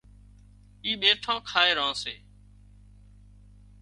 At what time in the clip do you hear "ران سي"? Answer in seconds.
1.77-2.15